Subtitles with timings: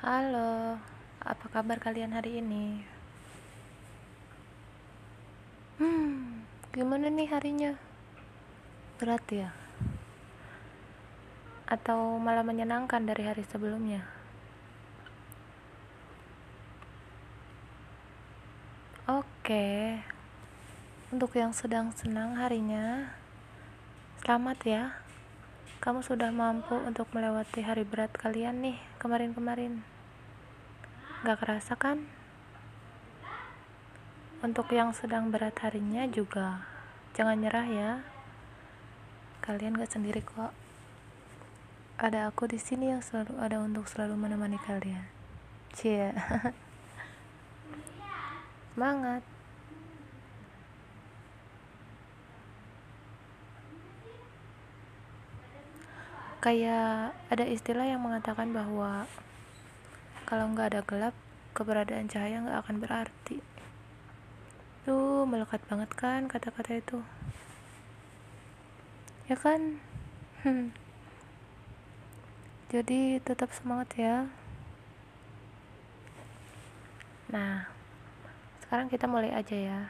[0.00, 0.80] Halo,
[1.20, 2.80] apa kabar kalian hari ini?
[5.76, 6.40] Hmm,
[6.72, 7.76] gimana nih harinya?
[8.96, 9.52] Berat ya?
[11.68, 14.00] Atau malah menyenangkan dari hari sebelumnya?
[19.04, 20.00] Oke,
[21.12, 23.12] untuk yang sedang senang harinya,
[24.24, 24.84] selamat ya.
[25.80, 29.80] Kamu sudah mampu untuk melewati hari berat kalian nih kemarin-kemarin.
[31.24, 32.04] Gak kerasa kan?
[34.44, 36.68] Untuk yang sedang berat harinya juga,
[37.16, 37.90] jangan nyerah ya.
[39.40, 40.52] Kalian gak sendiri kok.
[41.96, 45.08] Ada aku di sini yang selalu ada untuk selalu menemani kalian.
[45.72, 46.12] Cie.
[48.76, 49.24] Semangat.
[56.40, 59.04] Kayak ada istilah yang mengatakan bahwa
[60.24, 61.14] kalau nggak ada gelap,
[61.52, 63.44] keberadaan cahaya nggak akan berarti.
[64.88, 67.04] Tuh, melekat banget kan kata-kata itu.
[69.28, 69.84] Ya kan?
[70.40, 70.72] Hmm.
[72.72, 74.32] Jadi tetap semangat ya.
[77.28, 77.68] Nah,
[78.64, 79.80] sekarang kita mulai aja ya.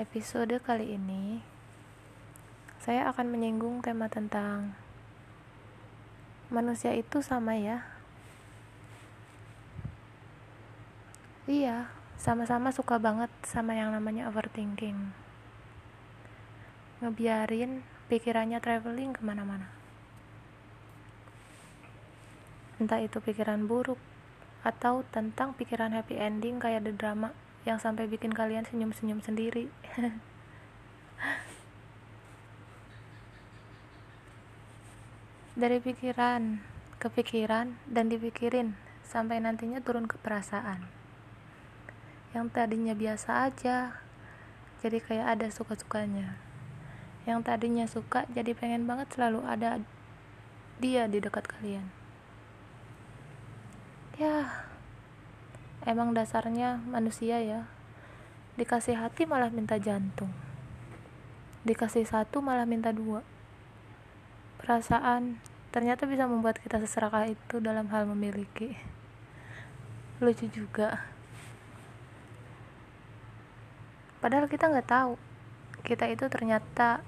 [0.00, 1.44] Episode kali ini
[2.80, 4.72] saya akan menyinggung tema tentang
[6.48, 7.84] manusia itu sama ya.
[11.48, 15.14] Iya sama-sama suka banget sama yang namanya overthinking.
[16.98, 19.70] Ngebiarin pikirannya traveling ke mana-mana.
[22.82, 24.02] Entah itu pikiran buruk
[24.66, 27.30] atau tentang pikiran happy ending kayak the drama
[27.62, 29.70] yang sampai bikin kalian senyum-senyum sendiri
[35.58, 36.62] dari pikiran
[37.02, 40.86] ke pikiran dan dipikirin sampai nantinya turun ke perasaan.
[42.30, 43.98] Yang tadinya biasa aja
[44.78, 46.38] jadi kayak ada suka-sukanya.
[47.26, 49.82] Yang tadinya suka jadi pengen banget selalu ada
[50.78, 51.90] dia di dekat kalian.
[54.14, 54.62] Ya
[55.82, 57.66] emang dasarnya manusia ya.
[58.54, 60.30] Dikasih hati malah minta jantung.
[61.66, 63.26] Dikasih satu malah minta dua.
[64.58, 68.72] Perasaan ternyata bisa membuat kita seserakah itu dalam hal memiliki.
[70.18, 71.04] Lucu juga.
[74.18, 75.14] Padahal kita nggak tahu.
[75.84, 77.04] Kita itu ternyata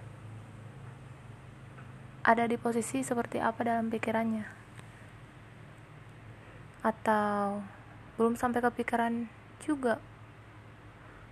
[2.20, 4.46] ada di posisi seperti apa dalam pikirannya.
[6.84, 7.64] Atau
[8.20, 9.26] belum sampai kepikiran
[9.64, 9.98] juga.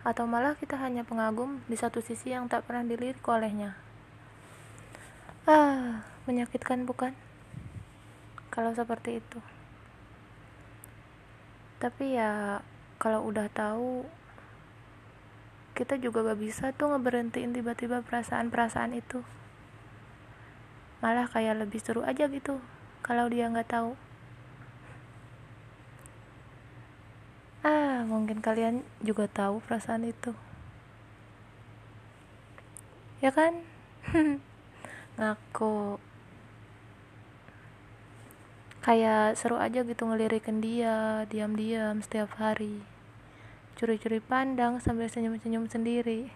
[0.02, 3.76] Atau malah kita hanya pengagum di satu sisi yang tak pernah dilirik olehnya.
[5.44, 7.16] Ah Menyakitkan bukan?
[8.52, 9.40] Kalau seperti itu.
[11.80, 12.60] Tapi ya
[13.00, 14.04] kalau udah tahu
[15.72, 19.24] kita juga gak bisa tuh ngeberhentiin tiba-tiba perasaan-perasaan itu.
[21.00, 22.60] Malah kayak lebih seru aja gitu
[23.00, 23.96] kalau dia nggak tahu.
[27.64, 30.36] Ah, mungkin kalian juga tahu perasaan itu.
[33.24, 33.64] Ya kan?
[35.18, 36.02] Ngaku
[38.78, 42.82] kayak seru aja gitu ngelirikin dia diam-diam setiap hari.
[43.78, 46.30] Curi-curi pandang sambil senyum-senyum sendiri.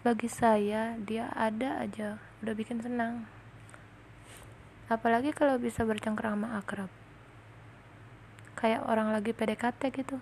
[0.00, 3.28] Bagi saya dia ada aja udah bikin senang.
[4.90, 6.90] Apalagi kalau bisa bercengkrama akrab.
[8.58, 10.18] Kayak orang lagi PDKT gitu.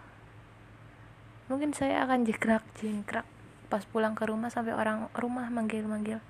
[1.48, 3.24] Mungkin saya akan jikrak jingkrak
[3.72, 6.20] pas pulang ke rumah sampai orang rumah manggil-manggil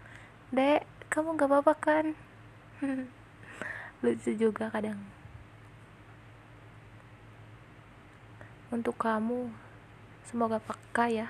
[0.48, 2.06] dek kamu gak apa-apa kan?
[4.04, 5.00] Lucu juga kadang.
[8.68, 9.48] Untuk kamu
[10.28, 11.28] semoga peka ya